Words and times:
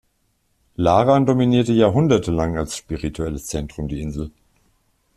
Laran 0.77 1.27
dominierte 1.27 1.73
jahrhundertelang 1.73 2.57
als 2.57 2.75
spirituelles 2.75 3.45
Zentrum 3.45 3.87
die 3.87 4.01
Insel. 4.01 4.31